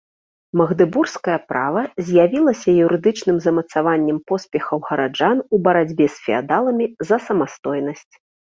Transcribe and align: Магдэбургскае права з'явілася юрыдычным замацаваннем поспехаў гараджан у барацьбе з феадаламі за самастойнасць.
Магдэбургскае 0.59 1.35
права 1.51 1.83
з'явілася 2.07 2.69
юрыдычным 2.87 3.37
замацаваннем 3.47 4.17
поспехаў 4.33 4.77
гараджан 4.89 5.37
у 5.53 5.63
барацьбе 5.69 6.05
з 6.15 6.27
феадаламі 6.27 6.85
за 7.13 7.17
самастойнасць. 7.31 8.07